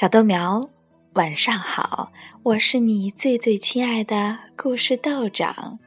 [0.00, 0.62] 小豆苗，
[1.12, 2.10] 晚上好！
[2.42, 5.78] 我是你最最亲爱的故事豆长。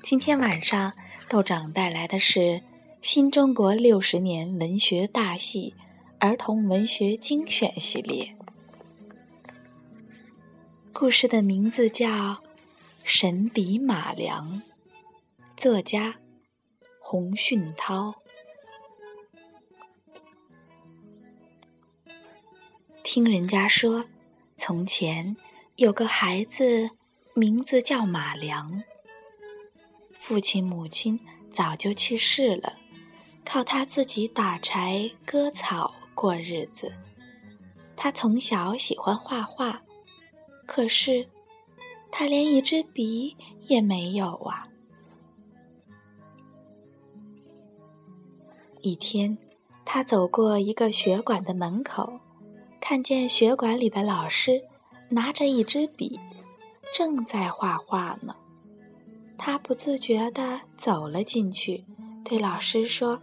[0.00, 0.92] 今天晚上，
[1.28, 2.62] 豆长带来的是
[3.00, 5.74] 新中国六十年文学大戏
[6.20, 8.32] 儿童文学精选系列。
[10.92, 12.08] 故事的名字叫
[13.02, 14.48] 《神笔马良》，
[15.56, 16.14] 作家
[17.00, 18.14] 洪训涛。
[23.04, 24.04] 听人家说，
[24.54, 25.36] 从前
[25.74, 26.90] 有个孩子，
[27.34, 28.82] 名字叫马良。
[30.16, 31.18] 父亲母亲
[31.50, 32.74] 早就去世了，
[33.44, 36.94] 靠他自己打柴割草过日子。
[37.96, 39.82] 他从小喜欢画画，
[40.64, 41.28] 可是
[42.10, 44.68] 他连一支笔也没有啊。
[48.80, 49.36] 一天，
[49.84, 52.20] 他走过一个学馆的门口。
[52.84, 54.60] 看见学馆里的老师
[55.08, 56.18] 拿着一支笔，
[56.92, 58.34] 正在画画呢。
[59.38, 61.84] 他不自觉地走了进去，
[62.24, 63.22] 对老师说：“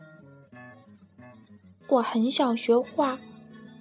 [1.90, 3.20] 我很想学画，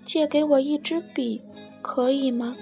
[0.05, 1.41] 借给我一支笔，
[1.81, 2.56] 可以吗？”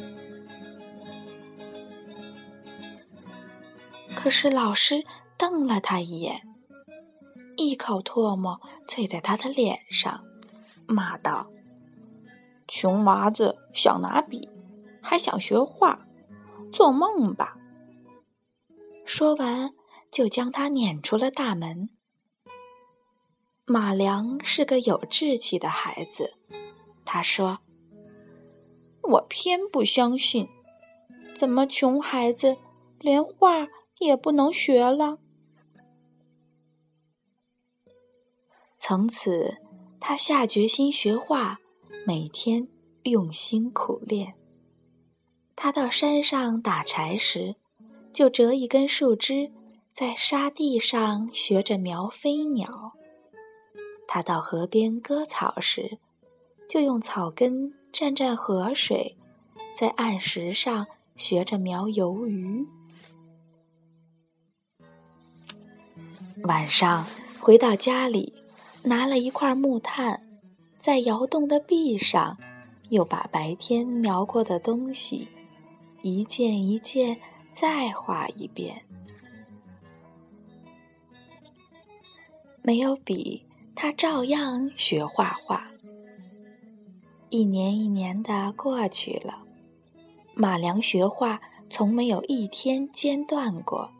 [4.14, 5.02] 可是老师
[5.38, 6.42] 瞪了他一眼，
[7.56, 10.22] 一口唾沫啐在他的脸上，
[10.86, 11.50] 骂道。
[12.68, 14.48] 穷娃子想拿笔，
[15.00, 16.06] 还想学画，
[16.72, 17.56] 做梦吧！
[19.04, 19.72] 说完，
[20.10, 21.88] 就将他撵出了大门。
[23.64, 26.34] 马良是个有志气的孩子，
[27.04, 27.58] 他说
[29.02, 30.48] ：“我偏不相信，
[31.34, 32.56] 怎么穷孩子
[32.98, 35.18] 连画也不能学了？”
[38.78, 39.58] 从此，
[40.00, 41.60] 他下决心学画。
[42.08, 42.68] 每天
[43.02, 44.34] 用心苦练。
[45.56, 47.56] 他到山上打柴时，
[48.12, 49.50] 就折一根树枝，
[49.92, 52.92] 在沙地上学着描飞鸟；
[54.06, 55.98] 他到河边割草时，
[56.68, 59.16] 就用草根蘸蘸河水，
[59.74, 62.64] 在岸石上学着描游鱼。
[66.44, 67.04] 晚上
[67.40, 68.32] 回到家里，
[68.84, 70.22] 拿了一块木炭。
[70.86, 72.38] 在窑洞的壁上，
[72.90, 75.26] 又把白天描过的东西
[76.02, 77.18] 一件一件
[77.52, 78.80] 再画一遍。
[82.62, 85.68] 没有笔，他照样学画画。
[87.30, 89.42] 一年一年的过去了，
[90.36, 93.90] 马良学画从没有一天间断过。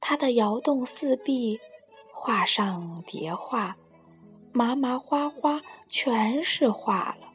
[0.00, 1.60] 他的窑洞四壁，
[2.12, 3.76] 画上叠画。
[4.58, 7.28] 麻麻花花全是画了，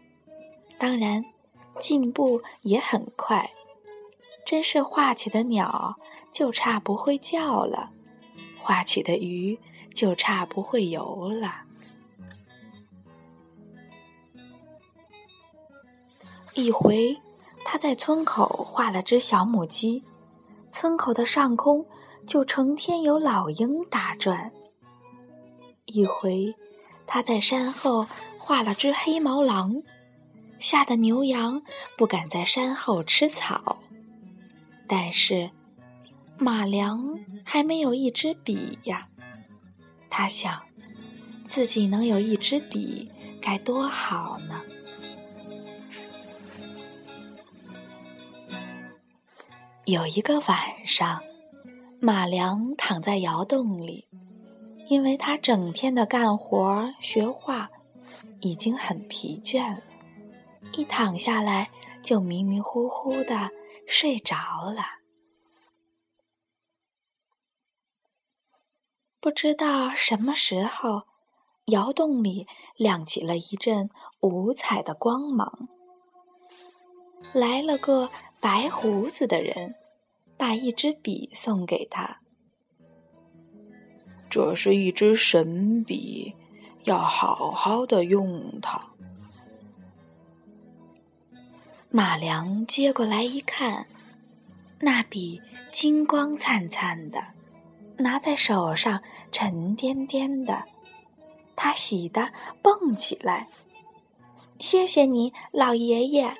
[0.78, 1.24] 当然
[1.80, 3.50] 进步也很快，
[4.46, 5.98] 真是画起的鸟
[6.34, 7.92] 就差不会叫了，
[8.60, 9.58] 画起的鱼
[9.94, 11.62] 就差不会游了。
[16.56, 17.18] 一回，
[17.64, 20.04] 他在村口画了只小母鸡，
[20.72, 21.86] 村口的上空
[22.28, 24.52] 就成天有老鹰打转。
[25.86, 26.54] 一回。
[27.06, 29.84] 他在山后画了只黑毛狼，
[30.60, 31.62] 吓得牛羊
[31.98, 33.78] 不敢在山后吃草。
[34.88, 35.50] 但是
[36.38, 39.08] 马良还没有一支笔呀，
[40.10, 40.62] 他想，
[41.48, 43.12] 自己能有一支笔
[43.42, 44.62] 该多好呢。
[49.86, 51.22] 有一个晚上，
[52.00, 54.08] 马良躺在窑洞里。
[54.88, 57.70] 因为他整天的干活学画，
[58.42, 59.82] 已经很疲倦了，
[60.74, 61.72] 一躺下来
[62.02, 63.50] 就迷迷糊糊的
[63.88, 64.36] 睡着
[64.70, 64.84] 了。
[69.20, 71.04] 不知道什么时候，
[71.68, 72.46] 窑洞里
[72.76, 73.90] 亮起了一阵
[74.20, 75.70] 五彩的光芒，
[77.32, 78.10] 来了个
[78.42, 79.76] 白胡子的人，
[80.38, 82.23] 把一支笔送给他。
[84.34, 86.34] 这是一支神笔，
[86.86, 88.82] 要好好的用它。
[91.92, 93.86] 马良接过来一看，
[94.80, 95.40] 那笔
[95.72, 97.24] 金光灿灿的，
[98.00, 100.66] 拿在手上沉甸甸的，
[101.56, 102.34] 他喜得
[102.64, 103.48] 蹦起来。
[104.58, 106.34] 谢谢你，老爷爷。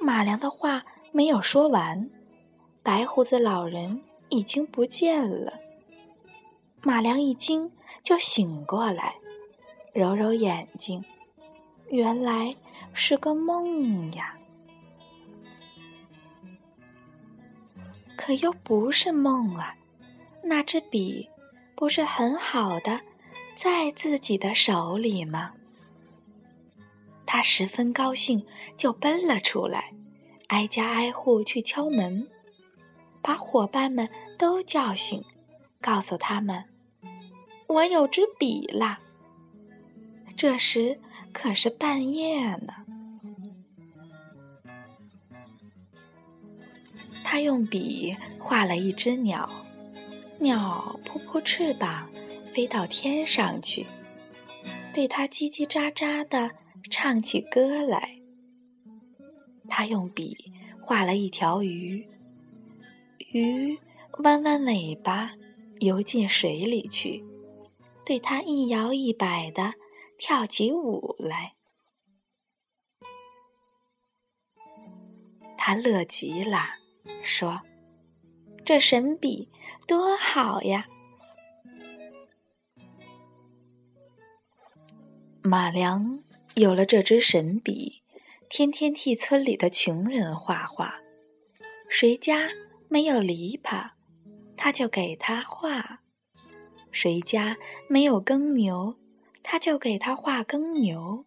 [0.00, 2.10] 马良的话没有说完，
[2.82, 5.61] 白胡子老人已经不见了。
[6.84, 7.70] 马良一惊，
[8.02, 9.14] 就醒过来，
[9.92, 11.04] 揉揉眼睛，
[11.90, 12.56] 原来
[12.92, 14.36] 是个梦呀。
[18.16, 19.76] 可又不是梦啊，
[20.42, 21.28] 那支笔
[21.76, 23.00] 不是很好的
[23.54, 25.52] 在自己的手里吗？
[27.24, 28.44] 他十分高兴，
[28.76, 29.92] 就奔了出来，
[30.48, 32.28] 挨家挨户去敲门，
[33.22, 35.24] 把伙伴们都叫醒，
[35.80, 36.64] 告诉他们
[37.66, 39.00] ：“我有支笔啦。”
[40.36, 40.98] 这时
[41.32, 42.72] 可是半夜呢。
[47.22, 49.48] 他用笔画了一只鸟，
[50.38, 52.10] 鸟扑扑翅膀
[52.52, 53.86] 飞到天上去，
[54.92, 56.50] 对他叽叽喳喳的。
[56.90, 58.18] 唱起歌来，
[59.66, 62.06] 他用笔画了一条鱼，
[63.32, 63.78] 鱼
[64.18, 65.32] 弯弯尾巴
[65.78, 67.24] 游进水里去，
[68.04, 69.74] 对他一摇一摆的
[70.18, 71.54] 跳起舞来。
[75.56, 76.58] 他乐极了，
[77.22, 77.62] 说
[78.64, 79.48] ：“这神笔
[79.86, 80.88] 多好呀！”
[85.42, 86.22] 马良。
[86.54, 88.02] 有了这支神笔，
[88.50, 91.00] 天天替村里的穷人画画。
[91.88, 92.50] 谁家
[92.88, 93.92] 没有篱笆，
[94.54, 96.01] 他就给他画；
[96.92, 97.56] 谁家
[97.88, 98.96] 没有耕牛，
[99.42, 101.24] 他就给他画耕牛；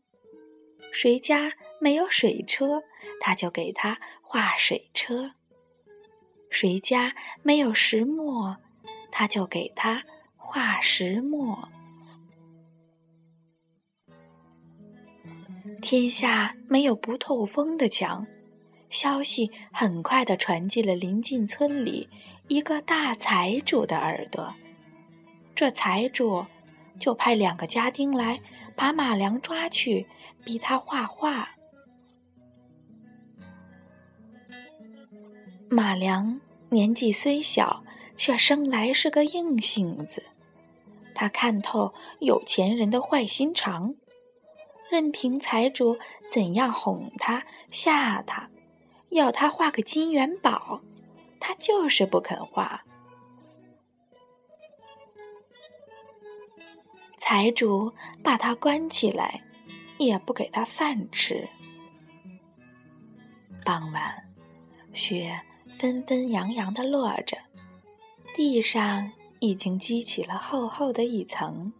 [0.91, 2.83] 谁家没有水车，
[3.19, 5.31] 他就给他画水车；
[6.49, 8.57] 谁家没有石磨，
[9.11, 10.03] 他就给他
[10.37, 11.67] 画石磨。
[15.81, 18.25] 天下没有不透风的墙，
[18.89, 22.07] 消息很快的传进了邻近村里
[22.47, 24.53] 一个大财主的耳朵。
[25.55, 26.45] 这财主
[26.99, 28.41] 就派两个家丁来
[28.75, 30.05] 把马良抓去，
[30.43, 31.55] 逼他画画。
[35.69, 37.85] 马良年纪虽小，
[38.17, 40.23] 却生来是个硬性子，
[41.13, 43.95] 他看透有钱人的坏心肠。
[44.91, 45.97] 任凭财主
[46.29, 48.49] 怎样哄他、吓他，
[49.09, 50.81] 要他画个金元宝，
[51.39, 52.83] 他就是不肯画。
[57.27, 57.91] 财主
[58.23, 59.41] 把他关起来，
[59.97, 61.49] 也不给他饭吃。
[63.65, 64.29] 傍晚，
[64.93, 65.35] 雪
[65.75, 67.35] 纷纷扬扬的落着，
[68.35, 71.73] 地上已经积起了厚厚的一层。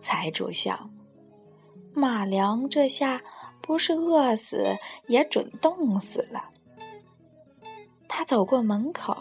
[0.00, 0.88] 财主笑。
[1.92, 3.20] 马良这下
[3.60, 4.76] 不是饿死，
[5.08, 6.50] 也准冻死了。
[8.06, 9.16] 他走过门口，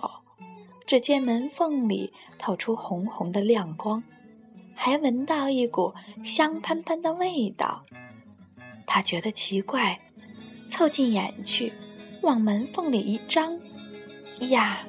[0.86, 4.04] 只见门缝里透出红红的亮光，
[4.76, 5.94] 还闻到一股
[6.24, 7.86] 香喷喷的味道。
[8.86, 10.00] 他觉得奇怪，
[10.70, 11.74] 凑近眼去，
[12.22, 13.60] 往门缝里一张，
[14.50, 14.86] 呀，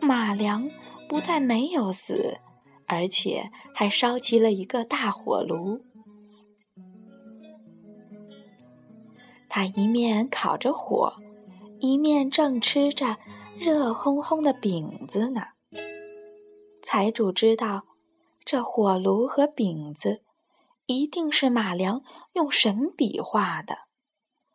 [0.00, 0.70] 马良
[1.08, 2.38] 不但没有死，
[2.86, 5.82] 而且还烧起了一个大火炉。
[9.48, 11.14] 他一面烤着火，
[11.78, 13.16] 一面正吃着
[13.58, 15.42] 热烘烘的饼子呢。
[16.82, 17.84] 财主知道
[18.50, 20.22] 这火炉和饼子
[20.86, 23.80] 一定是马良用神笔画的，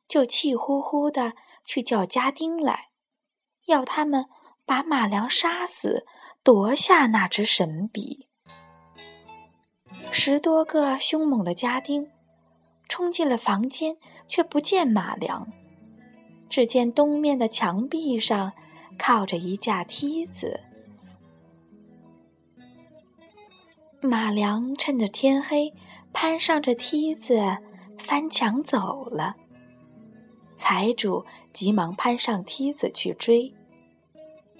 [0.08, 2.89] 就气呼呼的去叫家丁来，
[3.68, 4.25] 要他们
[4.65, 6.08] 把马良杀死，
[6.41, 8.27] 夺下那支神笔。
[10.12, 12.10] 十多个凶猛的家丁。
[12.89, 15.48] 冲进了房间，却不见马良，
[16.50, 18.53] 只见东面的墙壁上
[18.98, 20.63] 靠着一架梯子。
[24.05, 25.74] 马良趁着天黑，
[26.12, 27.57] 攀上这梯子
[27.98, 29.36] 翻墙走了。
[30.57, 33.53] 财主急忙攀上梯子去追，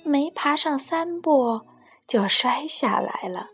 [0.03, 1.59] 没爬上三步
[2.07, 3.50] 就摔下来了。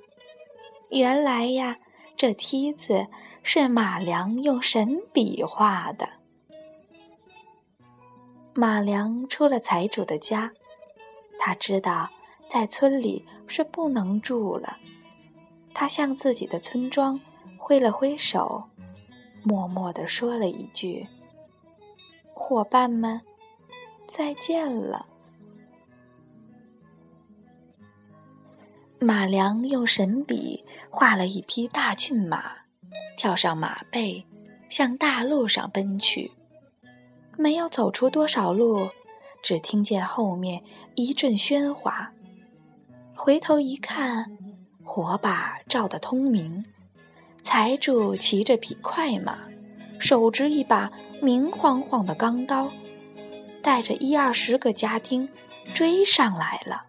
[0.92, 1.78] 原来呀，
[2.16, 3.08] 这梯子。
[3.42, 6.08] 是马良用神笔画的。
[8.54, 10.52] 马良出了财主的家，
[11.40, 12.10] 他知道
[12.48, 14.78] 在村里是不能住了。
[15.74, 17.20] 他向自己的村庄
[17.58, 18.64] 挥了挥手，
[19.44, 21.08] 默默地说了一句
[22.34, 23.22] ：“伙伴们，
[24.08, 25.06] 再见了。”
[29.00, 32.60] 马良用神笔画了一匹大骏马。
[33.16, 34.26] 跳上马背，
[34.70, 36.32] 向大路上奔去。
[37.38, 38.90] 没有走出多少路，
[39.44, 40.64] 只听见后面
[40.96, 42.14] 一阵喧哗。
[43.14, 44.38] 回头一看，
[44.92, 46.66] 火把照得通明。
[47.44, 49.38] 财主骑着匹快马，
[50.00, 50.92] 手执一把
[51.22, 52.72] 明晃晃的钢刀，
[53.62, 55.30] 带着一二十个家丁
[55.76, 56.88] 追上来了。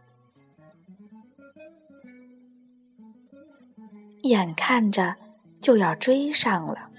[4.23, 5.14] 眼看着
[5.61, 6.90] 就要追上了，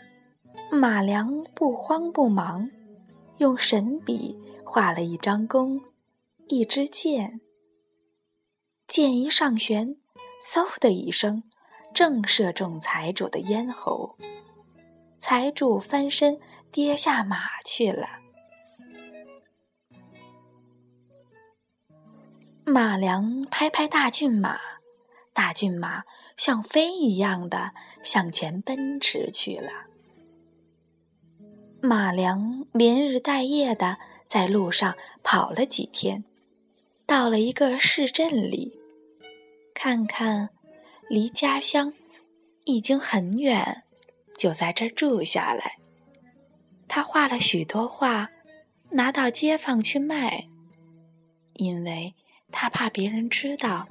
[0.72, 2.70] 马良不慌不忙，
[3.40, 5.82] 用神笔画了一张弓，
[6.48, 7.42] 一支箭。
[8.86, 9.96] 箭一上弦，
[10.42, 11.44] 嗖的一声，
[11.94, 14.18] 正射中财主的咽喉。
[15.20, 16.40] 财主翻身
[16.72, 18.08] 跌下马去了。
[22.66, 24.58] 马良拍拍大骏马，
[25.32, 26.04] 大骏马
[26.36, 29.72] 像飞一样的向前奔驰去了。
[31.82, 36.24] 马良连日带夜的在路上跑了几天，
[37.06, 38.80] 到了一个市镇里，
[39.84, 40.48] 看看
[41.10, 41.92] 离家乡
[42.66, 43.82] 已经很远。
[44.38, 45.80] 就在这儿住下来。
[46.88, 48.30] 他画了许多画，
[48.92, 50.48] 拿到街坊去卖。
[51.54, 52.14] 因为
[52.52, 53.88] 他怕别人知道，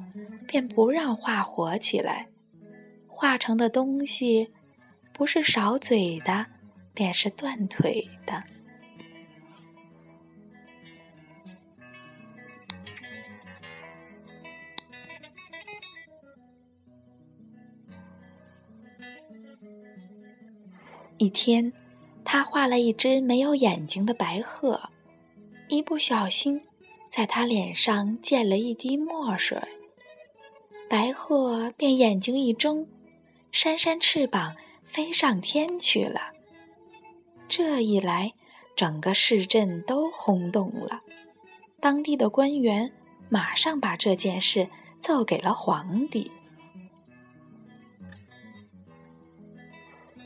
[0.47, 2.29] 便不让画火起来。
[3.09, 4.53] 画成的东西，
[5.13, 6.47] 不是少嘴的，
[6.95, 8.41] 便是断腿的。
[21.21, 21.71] 一天，
[22.25, 24.81] 他画了一只没有眼睛的白鹤，
[25.69, 26.59] 一不小心，
[27.11, 29.61] 在他脸上溅了一滴墨水。
[30.89, 32.87] 白鹤便眼睛一睁，
[33.53, 36.33] 扇扇翅膀飞上天去了。
[37.47, 38.33] 这一来，
[38.75, 41.03] 整个市镇都轰动了，
[41.81, 42.91] 当地的官员
[43.29, 44.67] 马上把这件事
[44.99, 46.33] 奏给了皇帝。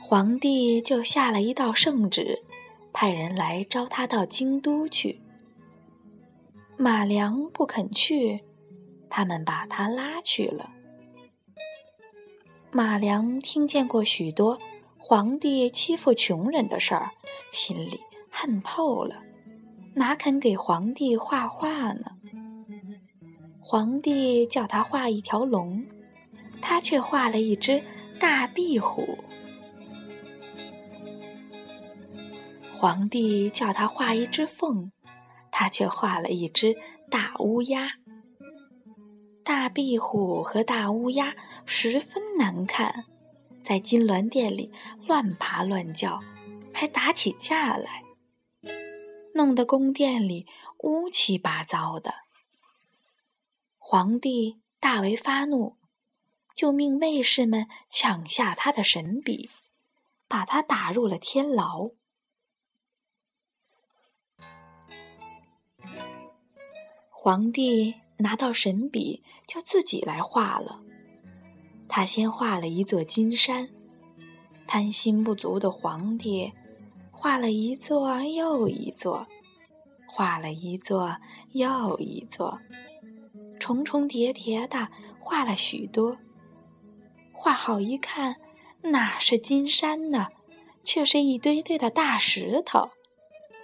[0.06, 2.42] 皇帝就下了一道圣旨，
[2.92, 5.22] 派人来招他到京都去。
[6.76, 8.44] 马良不肯去，
[9.08, 10.70] 他们把他拉去了。
[12.70, 14.58] 马良听见过许多
[14.98, 17.12] 皇帝欺负穷人的事儿，
[17.50, 17.98] 心里
[18.30, 19.22] 恨透了，
[19.94, 22.04] 哪肯给皇帝画画呢？
[23.58, 25.86] 皇帝叫他画一条龙，
[26.60, 27.82] 他却画了一只
[28.20, 29.16] 大壁虎。
[32.84, 34.92] 皇帝叫他画一只凤，
[35.50, 36.76] 他却画了一只
[37.10, 37.92] 大乌鸦。
[39.42, 43.06] 大壁虎和大乌鸦十分难看，
[43.62, 44.70] 在金銮殿里
[45.06, 46.20] 乱爬乱叫，
[46.74, 48.02] 还打起架来，
[49.32, 50.46] 弄得宫殿里
[50.80, 52.12] 乌七八糟的。
[53.78, 55.78] 皇帝大为发怒，
[56.54, 59.48] 就命卫士们抢下他的神笔，
[60.28, 61.88] 把他打入了天牢。
[67.24, 70.82] 皇帝拿到神笔，就自己来画了。
[71.88, 73.70] 他先画了一座金山，
[74.66, 76.52] 贪心不足的皇帝
[77.10, 79.26] 画了一座又一座，
[80.06, 81.16] 画了一座
[81.52, 82.60] 又一座，
[83.58, 84.86] 重重叠叠的
[85.18, 86.18] 画了许多。
[87.32, 88.36] 画好一看，
[88.82, 90.28] 哪是金山呢？
[90.82, 92.90] 却是一堆堆的大石头，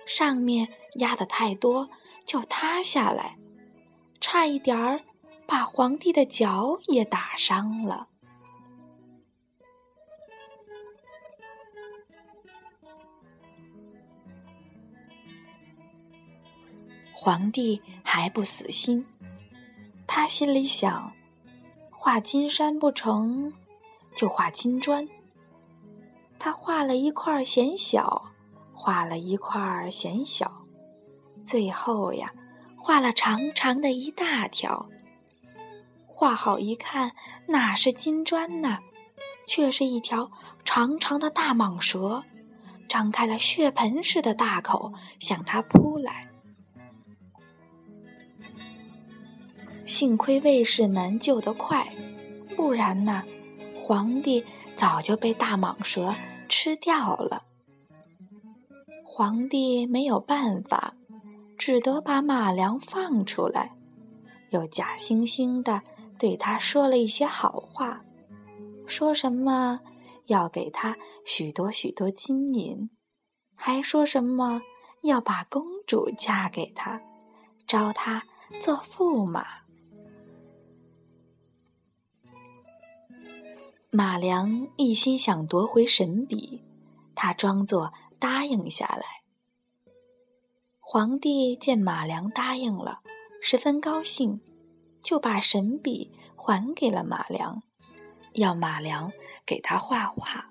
[0.06, 1.90] 上面压的太多，
[2.24, 3.36] 就塌下来。
[4.20, 5.00] 差一点儿
[5.46, 8.06] 把皇帝的脚也打伤了。
[17.12, 19.04] 皇帝还不死心，
[20.06, 21.12] 他心里想：
[21.90, 23.52] 画金山不成
[24.14, 25.06] 就画金砖。
[26.38, 28.32] 他画了一块嫌小，
[28.72, 30.50] 画了一块嫌小，
[31.44, 32.32] 最后呀。
[32.82, 34.88] 画了长长的一大条，
[36.06, 37.12] 画好一看，
[37.46, 38.78] 哪是金砖呢？
[39.46, 40.30] 却是一条
[40.64, 42.24] 长长的大蟒蛇，
[42.88, 46.28] 张开了血盆似的大口向他扑来。
[49.84, 51.86] 幸亏卫士们救得快，
[52.56, 53.22] 不然呢，
[53.74, 54.44] 皇帝
[54.74, 56.14] 早就被大蟒蛇
[56.48, 57.44] 吃掉了。
[59.04, 60.94] 皇帝没有办法。
[61.60, 63.76] 只得把马良放出来，
[64.48, 65.82] 又假惺惺的
[66.18, 68.02] 对他说了一些好话，
[68.86, 69.78] 说什么
[70.28, 72.88] 要给他许多许多金银，
[73.54, 74.62] 还说什么
[75.02, 76.98] 要把公主嫁给他，
[77.66, 78.22] 招他
[78.58, 79.44] 做驸马。
[83.90, 86.64] 马良一心想夺回神笔，
[87.14, 89.19] 他装作答应下来。
[90.92, 92.98] 皇帝见马良答应了，
[93.40, 94.40] 十分高兴，
[95.00, 97.62] 就把神笔还给了马良，
[98.32, 99.12] 要马良
[99.46, 100.50] 给他画画。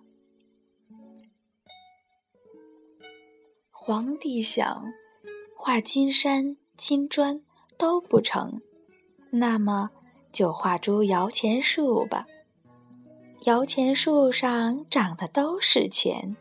[3.69, 4.93] 皇帝想，
[5.57, 7.41] 画金山金砖
[7.77, 8.61] 都不成，
[9.31, 9.89] 那么
[10.31, 12.25] 就画株摇钱树吧。
[13.43, 16.37] 摇钱树上长的都是钱，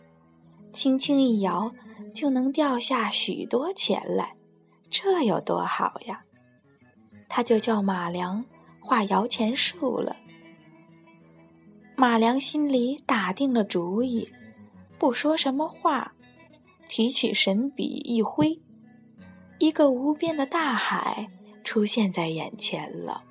[0.72, 1.72] 轻轻一摇
[2.14, 4.36] 就能掉下许多钱来，
[4.90, 6.24] 这有多好呀！
[7.28, 8.44] 他就叫马良
[8.80, 10.16] 画摇钱树了。
[11.96, 14.28] 马良心里打定了主意，
[14.98, 16.14] 不说什么话，
[16.88, 18.60] 提起神笔一挥，
[19.58, 21.28] 一个无边的大海
[21.64, 23.24] 出现在眼前了。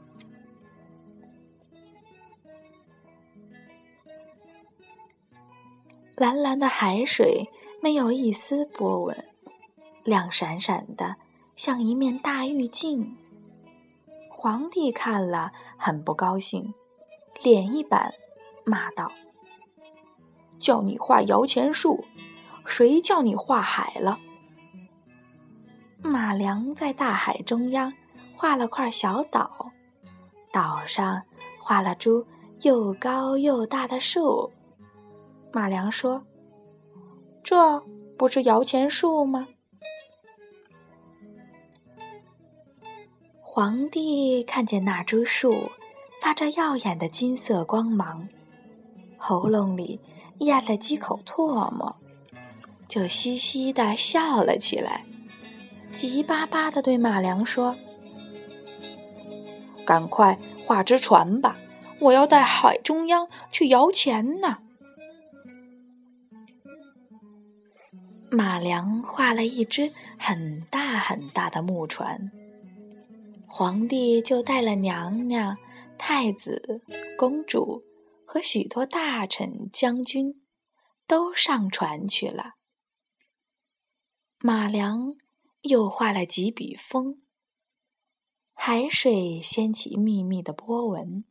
[6.15, 7.47] 蓝蓝的海水
[7.81, 9.15] 没有一丝波纹，
[10.03, 11.15] 亮闪闪的，
[11.55, 13.15] 像一面大玉镜。
[14.29, 16.73] 皇帝看了很不高兴，
[17.41, 18.13] 脸一板，
[18.65, 19.11] 骂道
[20.59, 22.03] ：“叫你画摇钱树，
[22.65, 24.19] 谁叫你画海了？”
[26.03, 27.91] 马良在大海中央
[28.33, 29.71] 画了块小岛，
[30.51, 31.21] 岛上
[31.59, 32.25] 画了株
[32.61, 34.51] 又高又大的树。
[35.51, 36.23] 马良说
[37.49, 37.79] ：“这
[38.17, 39.47] 不是摇钱树吗？”
[43.39, 45.71] 皇帝看见那株树
[46.21, 48.27] 发着耀眼的金色光芒，
[49.15, 50.01] 喉咙里
[50.39, 51.95] 咽了几口唾沫，
[52.85, 55.05] 就嘻嘻的笑了起来，
[55.93, 57.77] 急巴巴的对马良说
[59.87, 61.55] ：“赶快画只船吧，
[62.01, 64.57] 我要在海中央去摇钱呢。”
[68.29, 72.29] 马良画了一只很大很大的木船，
[73.47, 75.57] 皇帝就带了娘娘、
[75.97, 76.81] 太子、
[77.17, 77.83] 公主
[78.25, 80.43] 和许多大臣、将军，
[81.07, 82.55] 都上船去了。
[84.39, 85.15] 马良
[85.61, 87.21] 又画了几笔风，
[88.53, 91.23] 海水掀起密密的波纹，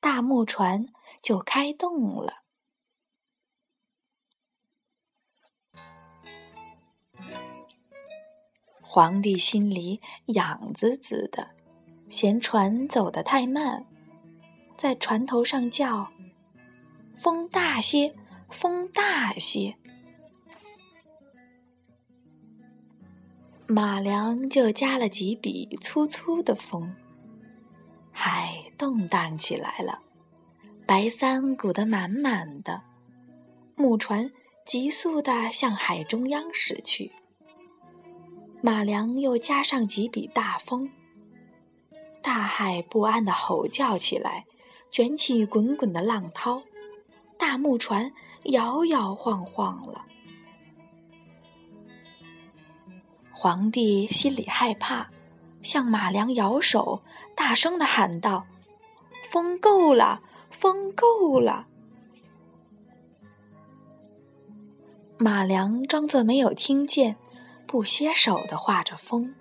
[0.00, 0.86] 大木船
[1.22, 2.45] 就开动了。
[8.80, 11.50] 皇帝心里痒滋滋的，
[12.08, 13.84] 嫌船走得太慢，
[14.76, 16.10] 在船头上叫
[17.14, 18.14] ：“风大些，
[18.48, 19.76] 风大些。”
[23.68, 26.94] 马良就加了几笔粗粗的风，
[28.12, 30.02] 海动荡起来了，
[30.86, 32.84] 白帆鼓得满满的，
[33.74, 34.30] 木船
[34.66, 37.12] 急速地向海中央驶去。
[38.60, 40.90] 马良又加上几笔大风，
[42.20, 44.44] 大海不安的吼叫起来，
[44.90, 46.64] 卷起滚滚的浪涛，
[47.38, 48.12] 大木船
[48.46, 50.04] 摇摇晃晃了。
[53.30, 55.10] 皇帝心里害怕，
[55.62, 57.04] 向马良摇手，
[57.36, 58.44] 大声的喊道
[59.22, 61.68] ：“风够了，风够了！”
[65.18, 67.16] 马良装作没有听见。
[67.68, 69.34] 不歇手地画着风，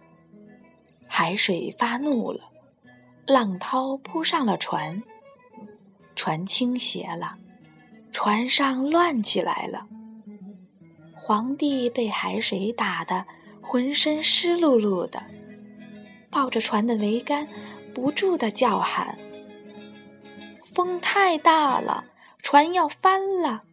[1.07, 2.49] 海水发怒了，
[3.27, 5.03] 浪涛扑上了船，
[6.15, 7.38] 船倾斜了，
[8.11, 9.88] 船上乱起来了。
[11.13, 13.27] 皇帝被海水打得
[13.61, 15.21] 浑身湿漉漉的，
[16.31, 17.47] 抱着船的桅杆，
[17.93, 19.19] 不住地叫喊
[20.65, 22.05] ：“风太大了，
[22.41, 23.65] 船要翻了，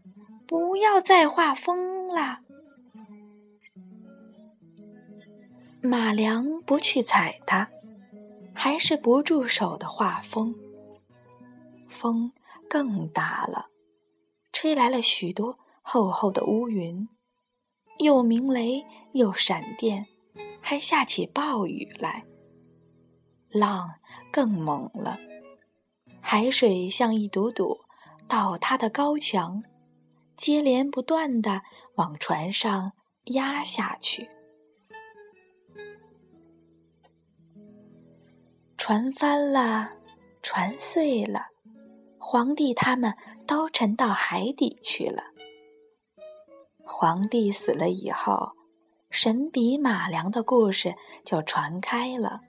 [0.52, 2.40] 不要再画风了。”
[5.80, 7.70] 马良不去踩它，
[8.54, 10.54] 还是不住手的画风。
[11.88, 12.32] 风
[12.68, 13.70] 更大了，
[14.52, 17.08] 吹来了许多厚厚的乌云，
[18.00, 18.84] 又鸣雷
[19.14, 20.06] 又闪电，
[20.60, 22.26] 还下起暴雨来。
[23.48, 23.94] 浪
[24.30, 25.18] 更猛了，
[26.20, 27.78] 海水像一堵堵
[28.28, 29.62] 倒塌的高墙，
[30.37, 31.62] 接连不断的
[31.95, 32.92] 往船上
[33.25, 34.29] 压下去。
[38.77, 39.90] 船翻了，
[40.42, 41.47] 船碎了，
[42.18, 43.14] 皇帝他们
[43.47, 45.23] 都沉到海底去了。
[46.85, 48.51] 皇帝死了以后，
[49.09, 52.40] 神笔马良的故事就传开了。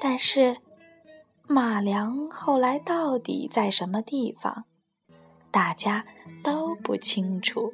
[0.00, 0.58] 但是，
[1.48, 4.66] 马良后来到底在什么地方，
[5.50, 6.04] 大家
[6.42, 7.72] 都不清楚。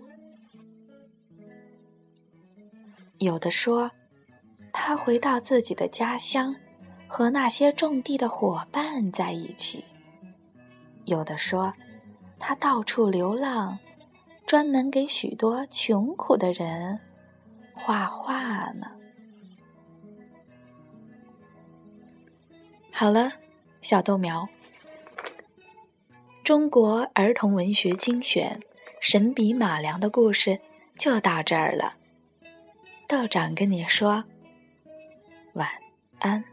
[3.18, 3.90] 有的说，
[4.72, 6.56] 他回到自己的家乡，
[7.06, 9.84] 和那些种地的伙伴在一起；
[11.04, 11.72] 有的说，
[12.38, 13.78] 他到处流浪，
[14.46, 17.00] 专门给许多穷苦的人
[17.74, 18.88] 画画呢。
[22.90, 23.32] 好了，
[23.80, 24.48] 小豆苗，
[26.44, 28.58] 中国儿童文学精选
[28.98, 30.58] 《神笔马良》的故事
[30.98, 31.94] 就到这儿了。
[33.06, 34.24] 道长跟你说
[35.52, 35.68] 晚
[36.18, 36.51] 安。